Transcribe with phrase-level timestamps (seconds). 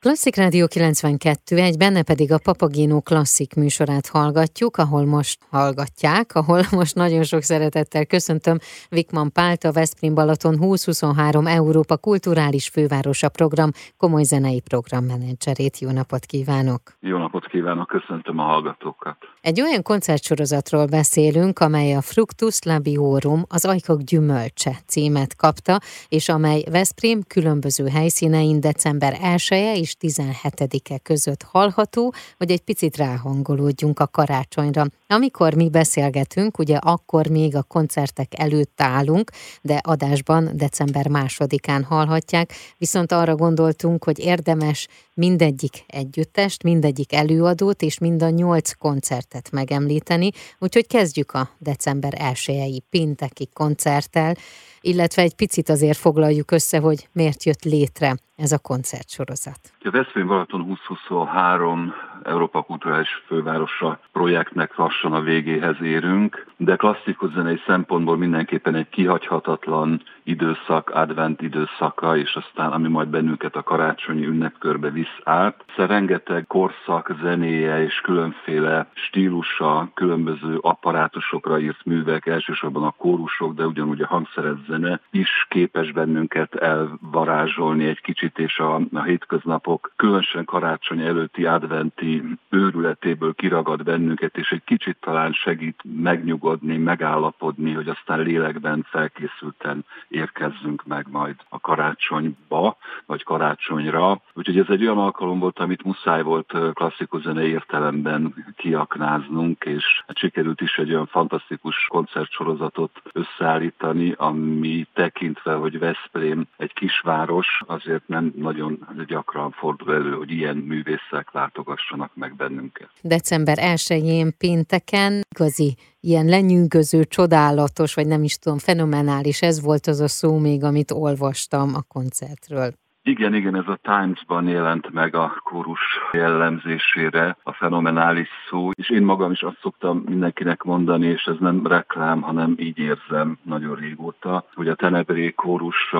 [0.00, 6.60] Klasszik Rádió 92, egy benne pedig a Papagino klasszik műsorát hallgatjuk, ahol most hallgatják, ahol
[6.80, 8.58] most nagyon sok szeretettel köszöntöm
[8.88, 15.78] Vikman Pált, a Veszprém Balaton 2023 Európa Kulturális Fővárosa Program komoly zenei programmenedzserét.
[15.78, 16.80] Jó napot kívánok!
[17.00, 19.16] Jó napot kívánok, köszöntöm a hallgatókat!
[19.40, 25.78] Egy olyan koncertsorozatról beszélünk, amely a Fructus Labiorum, az ajkok gyümölcse címet kapta,
[26.08, 34.00] és amely Veszprém különböző helyszínein december 1 és 17-e között hallható, hogy egy picit ráhangolódjunk
[34.00, 34.86] a karácsonyra.
[35.06, 39.30] Amikor mi beszélgetünk, ugye akkor még a koncertek előtt állunk,
[39.62, 47.98] de adásban december másodikán hallhatják, viszont arra gondoltunk, hogy érdemes mindegyik együttest, mindegyik előadót és
[47.98, 52.14] mind a nyolc koncertet megemlíteni, úgyhogy kezdjük a december
[52.46, 54.36] 1 pénteki koncerttel,
[54.80, 59.60] illetve egy picit azért foglaljuk össze, hogy miért jött létre ez a koncertsorozat.
[59.80, 67.60] A Veszprém Balaton 2023 Európa Kulturális Fővárosa projektnek lassan a végéhez érünk, de klasszikus zenei
[67.66, 74.90] szempontból mindenképpen egy kihagyhatatlan időszak, advent időszaka, és aztán ami majd bennünket a karácsonyi ünnepkörbe
[74.90, 75.64] visz át.
[75.68, 83.66] Szóval rengeteg korszak zenéje és különféle stílusa, különböző apparátusokra írt művek, elsősorban a kórusok, de
[83.66, 90.44] ugyanúgy a hangszeres zene is képes bennünket elvarázsolni egy kicsit, és a, a hétköznapok, különösen
[90.44, 92.07] karácsony előtti adventi
[92.50, 100.86] őrületéből kiragad bennünket, és egy kicsit talán segít megnyugodni, megállapodni, hogy aztán lélekben felkészülten érkezzünk
[100.86, 104.20] meg majd a karácsonyba, vagy karácsonyra.
[104.34, 110.16] Úgyhogy ez egy olyan alkalom volt, amit muszáj volt klasszikus zene értelemben kiaknáznunk, és hát
[110.18, 118.32] sikerült is egy olyan fantasztikus koncertsorozatot összeállítani, ami tekintve, hogy Veszprém egy kisváros, azért nem
[118.36, 122.88] nagyon gyakran fordul elő, hogy ilyen művészek látogassanak meg bennünket.
[123.02, 130.00] December 1-én pénteken igazi ilyen lenyűgöző, csodálatos, vagy nem is tudom, fenomenális, ez volt az
[130.00, 132.72] a szó még, amit olvastam a koncertről.
[133.08, 135.80] Igen, igen, ez a Times-ban jelent meg a kórus
[136.12, 141.66] jellemzésére a fenomenális szó, és én magam is azt szoktam mindenkinek mondani, és ez nem
[141.66, 145.92] reklám, hanem így érzem nagyon régóta, hogy a Tenebré kórus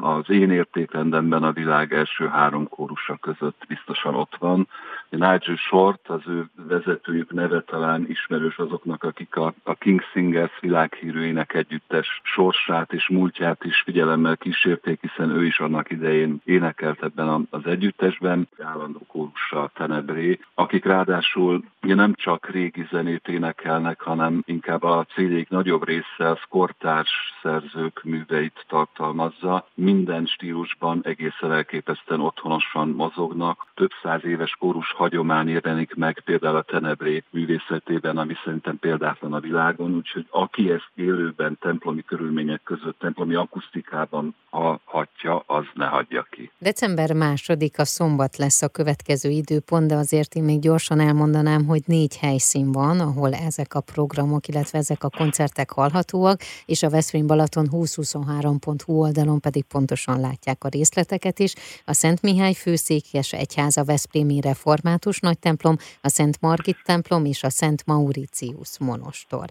[0.00, 4.68] az én értékrendemben a világ első három kórusa között biztosan ott van.
[5.10, 11.22] Nigel Short, az ő vezetőjük neve talán ismerős azoknak, akik a, a King Singers világhírű
[11.22, 17.46] ének együttes sorsát és múltját is figyelemmel kísérték, hiszen ő is annak idején énekelt ebben
[17.50, 24.82] az együttesben, állandó kórussal Tenebré, akik ráadásul ugye nem csak régi zenét énekelnek, hanem inkább
[24.82, 27.10] a cd nagyobb része az kortárs
[27.42, 29.66] szerzők műveit tartalmazza.
[29.74, 33.66] Minden stílusban egészen elképesztően otthonosan mozognak.
[33.74, 39.40] Több száz éves kórus hagyomány jelenik meg például a Tenebré művészetében, ami szerintem példátlan a
[39.40, 46.50] világon, úgyhogy aki ezt élőben templomi körülmények között, templomi akusztikában hallhatja, az ne hagyja ki.
[46.58, 51.82] December második a szombat lesz a következő időpont, de azért én még gyorsan elmondanám, hogy
[51.86, 57.26] négy helyszín van, ahol ezek a programok, illetve ezek a koncertek hallhatóak, és a Veszprém
[57.26, 61.54] Balaton 2023.hu oldalon pedig pontosan látják a részleteket is.
[61.84, 64.40] A Szent Mihály főszékes egyháza Veszprémi
[64.86, 69.44] Református Nagy templom, a Szent Margit templom és a Szent Mauritius monostor.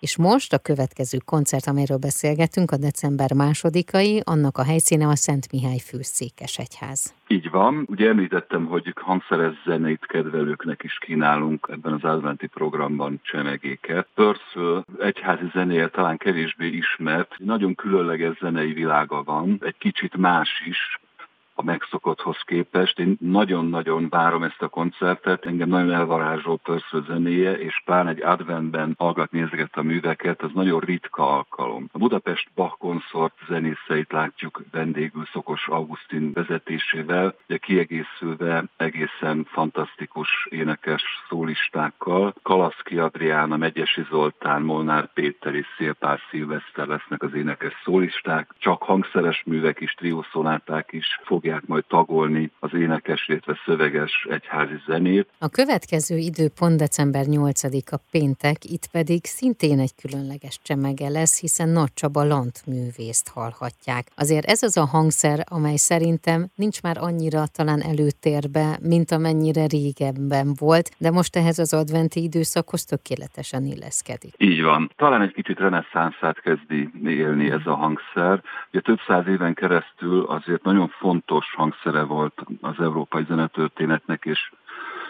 [0.00, 5.52] És most a következő koncert, amiről beszélgetünk, a december másodikai, annak a helyszíne a Szent
[5.52, 7.14] Mihály főszékes egyház.
[7.26, 7.84] Így van.
[7.88, 14.06] Ugye említettem, hogy hangszeres zenét kedvelőknek is kínálunk ebben az adventi programban csemegéket.
[14.14, 21.00] Pörszöl egyházi zenéje talán kevésbé ismert, nagyon különleges zenei világa van, egy kicsit más is,
[21.58, 22.98] a megszokotthoz képest.
[22.98, 28.94] Én nagyon-nagyon várom ezt a koncertet, engem nagyon elvarázsol Pörsző zenéje, és pár egy adventben
[28.98, 31.88] hallgatni ezeket a műveket, az nagyon ritka alkalom.
[31.92, 41.02] A Budapest Bach konszort zenészeit látjuk vendégül Szokos Augustin vezetésével, de kiegészülve egészen fantasztikus énekes
[41.28, 42.34] szólistákkal.
[42.42, 49.42] Kalaszki Adriána, Megyesi Zoltán, Molnár Péter és Szélpár Szilveszter lesznek az énekes szólisták, csak hangszeres
[49.46, 55.28] művek is, triószonáták is fog fogják majd tagolni az énekes, illetve szöveges egyházi zenét.
[55.38, 61.94] A következő időpont december 8-a péntek, itt pedig szintén egy különleges csemege lesz, hiszen Nagy
[61.94, 64.06] Csaba Lant művészt hallhatják.
[64.16, 70.54] Azért ez az a hangszer, amely szerintem nincs már annyira talán előtérbe, mint amennyire régebben
[70.58, 74.34] volt, de most ehhez az adventi időszakhoz tökéletesen illeszkedik.
[74.36, 74.90] Így van.
[74.96, 78.42] Talán egy kicsit reneszánszát kezdi élni ez a hangszer.
[78.70, 84.50] Ugye több száz éven keresztül azért nagyon fontos fontos hangszere volt az európai zenetörténetnek, és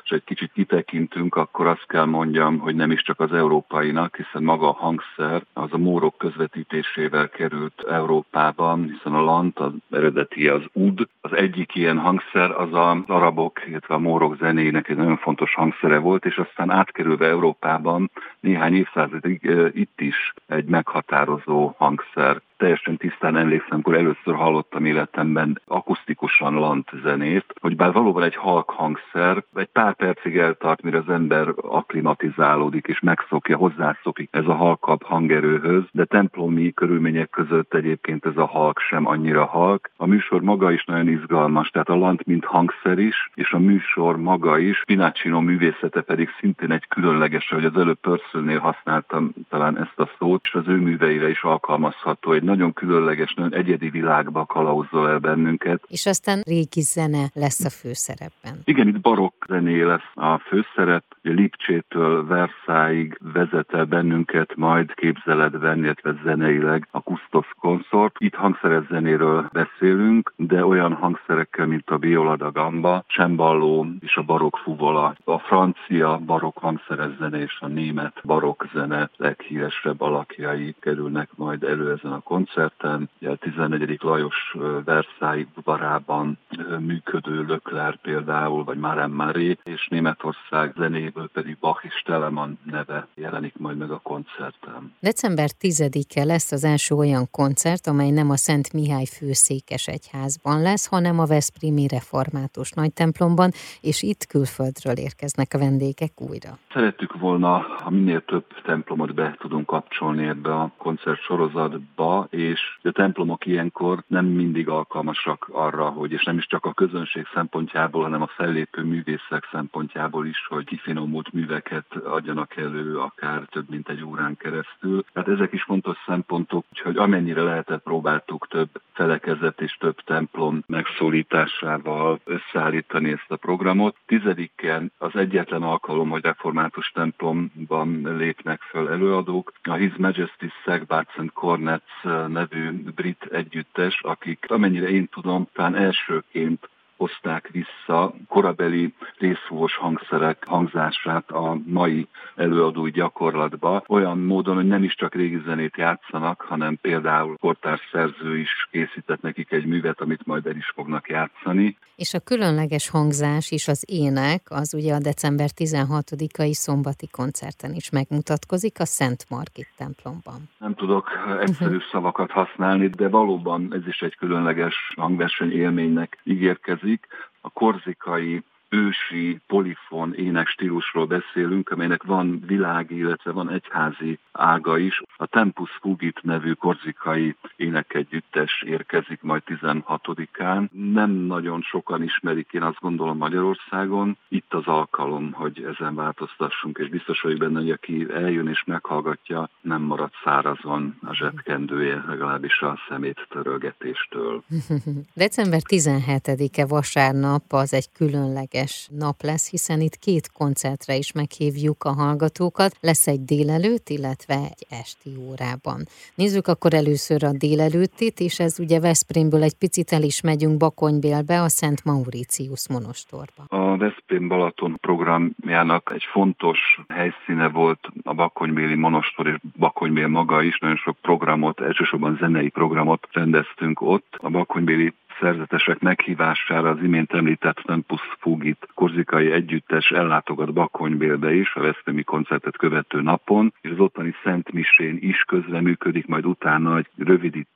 [0.04, 4.42] és egy kicsit kitekintünk, akkor azt kell mondjam, hogy nem is csak az európainak, hiszen
[4.42, 10.62] maga a hangszer az a mórok közvetítésével került Európában, hiszen a lant, az eredeti az
[10.72, 11.08] ud.
[11.20, 15.98] Az egyik ilyen hangszer az az arabok, illetve a mórok zenének egy nagyon fontos hangszere
[15.98, 18.10] volt, és aztán átkerülve Európában
[18.40, 26.54] néhány évszázadig itt is egy meghatározó hangszer teljesen tisztán emlékszem, amikor először hallottam életemben akusztikusan
[26.54, 31.48] lant zenét, hogy bár valóban egy halk hangszer, egy pár percig eltart, mire az ember
[31.56, 38.46] aklimatizálódik és megszokja, hozzászokik ez a halkabb hangerőhöz, de templomi körülmények között egyébként ez a
[38.46, 39.90] halk sem annyira halk.
[39.96, 44.16] A műsor maga is nagyon izgalmas, tehát a lant mint hangszer is, és a műsor
[44.16, 49.98] maga is, Pinacino művészete pedig szintén egy különleges, hogy az előbb Pörszölnél használtam talán ezt
[49.98, 55.08] a szót, és az ő műveire is alkalmazható egy nagyon különleges, nagyon egyedi világba kalauzol
[55.08, 55.82] el bennünket.
[55.88, 58.54] És aztán régi zene lesz a főszerepben.
[58.64, 61.04] Igen, itt barokk zené lesz a főszerep.
[61.22, 68.14] Lipcsétől Versailles vezet el bennünket majd képzeletben, illetve zeneileg a Kustos konszort.
[68.18, 74.22] Itt hangszeres zenéről beszélünk, de olyan hangszerekkel, mint a viola da gamba, cemballó és a
[74.22, 75.16] barokk fuvola.
[75.24, 81.92] A francia barokk hangszeres zene és a német barokk zene leghíresebb alakjai kerülnek majd elő
[81.92, 83.98] ezen a koncerten koncerten, a 14.
[84.02, 86.38] Lajos Versailles barában
[86.78, 93.56] működő Lökler például, vagy Maren Maré, és Németország zenéből pedig Bach és Telemann neve jelenik
[93.56, 94.94] majd meg a koncerten.
[95.00, 100.88] December 10-e lesz az első olyan koncert, amely nem a Szent Mihály főszékes egyházban lesz,
[100.88, 103.50] hanem a Veszprémi Református Nagytemplomban,
[103.80, 106.58] és itt külföldről érkeznek a vendégek újra.
[106.72, 112.90] Szerettük volna, ha minél több templomot be tudunk kapcsolni ebbe a koncert sorozatba, és a
[112.90, 118.22] templomok ilyenkor nem mindig alkalmasak arra, hogy, és nem is csak a közönség szempontjából, hanem
[118.22, 124.36] a fellépő művészek szempontjából is, hogy kifinomult műveket adjanak elő, akár több mint egy órán
[124.36, 125.04] keresztül.
[125.12, 132.20] Tehát ezek is fontos szempontok, hogy amennyire lehetett próbáltuk több felekezet és több templom megszólításával
[132.24, 133.96] összeállítani ezt a programot.
[134.06, 139.52] Tizediken az egyetlen alkalom, hogy református templomban lépnek föl előadók.
[139.62, 146.68] A His Majesty's Sagbats and Cornets nevű brit együttes, akik amennyire én tudom, talán elsőként
[146.98, 152.06] hozták vissza korabeli részfúvós hangszerek hangzását a mai
[152.36, 158.38] előadói gyakorlatba, olyan módon, hogy nem is csak régi zenét játszanak, hanem például kortárs szerző
[158.38, 161.76] is készített nekik egy művet, amit majd el is fognak játszani.
[161.96, 167.90] És a különleges hangzás is az ének, az ugye a december 16-ai szombati koncerten is
[167.90, 170.50] megmutatkozik a Szent Margit templomban.
[170.58, 171.08] Nem tudok
[171.40, 171.90] egyszerű uh-huh.
[171.90, 177.06] szavakat használni, de valóban ez is egy különleges hangverseny élménynek ígérkezik létezik,
[177.40, 185.02] a korzikai ősi polifon ének stílusról beszélünk, amelynek van világi, illetve van egyházi ága is.
[185.16, 190.70] A Tempus Fugit nevű korzikai énekegyüttes érkezik majd 16-án.
[190.70, 194.18] Nem nagyon sokan ismerik, én azt gondolom Magyarországon.
[194.28, 199.48] Itt az alkalom, hogy ezen változtassunk, és biztos vagyok benne, hogy aki eljön és meghallgatja,
[199.60, 204.42] nem marad szárazon a zsebkendője, legalábbis a szemét törölgetéstől.
[205.14, 211.84] December 17-e vasárnap az egy különleges érdekes nap lesz, hiszen itt két koncertre is meghívjuk
[211.84, 212.76] a hallgatókat.
[212.80, 215.86] Lesz egy délelőtt, illetve egy esti órában.
[216.14, 221.42] Nézzük akkor először a délelőttit, és ez ugye Veszprémből egy picit el is megyünk Bakonybélbe,
[221.42, 223.42] a Szent Mauritius monostorba.
[223.48, 230.58] A Veszprém Balaton programjának egy fontos helyszíne volt a Bakonybéli monostor, és Bakonybél maga is.
[230.58, 234.16] Nagyon sok programot, elsősorban zenei programot rendeztünk ott.
[234.18, 241.60] A Bakonybéli szerzetesek meghívására az imént említett Tempus Fugit korzikai együttes ellátogat Bakonybélbe is a
[241.60, 247.48] Veszprémi koncertet követő napon, és az ottani Szent Misén is közreműködik, majd utána egy rövidít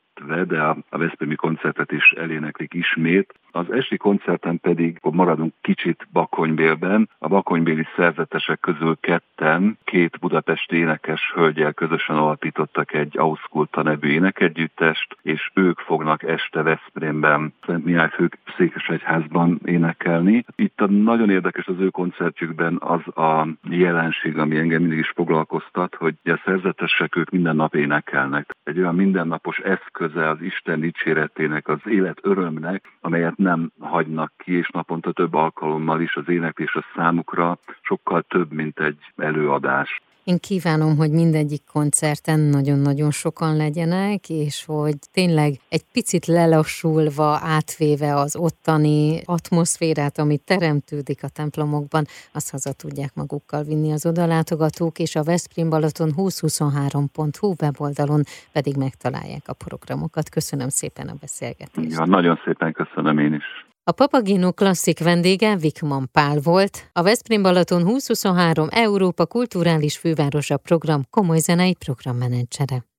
[0.46, 3.34] de a, Veszprémi koncertet is eléneklik ismét.
[3.54, 7.08] Az esti koncerten pedig maradunk kicsit Bakonybélben.
[7.18, 15.16] A bakonybéli szerzetesek közül ketten, két budapesti énekes hölgyel közösen alapítottak egy Auskulta nevű énekegyüttest,
[15.22, 20.44] és ők fognak este Veszprémben Szent Mihály fők székesegyházban énekelni.
[20.54, 25.94] Itt a nagyon érdekes az ő koncertjükben az a jelenség, ami engem mindig is foglalkoztat,
[25.94, 28.56] hogy a szerzetesek ők minden nap énekelnek.
[28.64, 34.68] Egy olyan mindennapos eszköze az Isten dicséretének, az élet örömnek, amelyet nem hagynak ki, és
[34.68, 40.00] naponta több alkalommal is az éneklés a számukra sokkal több, mint egy előadás.
[40.24, 48.14] Én kívánom, hogy mindegyik koncerten nagyon-nagyon sokan legyenek, és hogy tényleg egy picit lelassulva, átvéve
[48.14, 55.16] az ottani atmoszférát, ami teremtődik a templomokban, azt haza tudják magukkal vinni az odalátogatók, és
[55.16, 60.28] a Veszprém Balaton 2023.hu weboldalon pedig megtalálják a programokat.
[60.28, 61.98] Köszönöm szépen a beszélgetést.
[61.98, 63.71] Ja, nagyon szépen köszönöm én is.
[63.84, 71.02] A Papagino klasszik vendége Vikman Pál volt, a Veszprém Balaton 2023 Európa Kulturális Fővárosa Program
[71.10, 72.91] komoly zenei programmenedzsere.